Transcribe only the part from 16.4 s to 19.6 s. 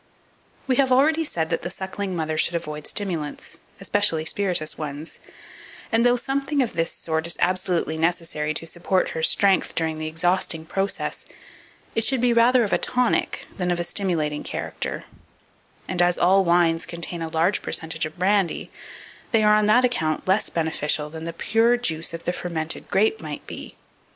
wines contain a large percentage of brandy, they are